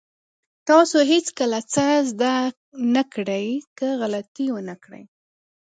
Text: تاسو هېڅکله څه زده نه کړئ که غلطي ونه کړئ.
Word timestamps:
تاسو 0.69 0.97
هېڅکله 1.11 1.59
څه 1.73 1.85
زده 2.09 2.33
نه 2.93 3.03
کړئ 3.13 3.47
که 3.77 3.87
غلطي 4.01 4.47
ونه 4.51 4.75
کړئ. 4.83 5.03